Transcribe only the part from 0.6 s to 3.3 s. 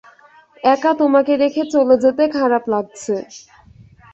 একা তোমাকে রেখে চলে যেতে খারাপ লাগছে।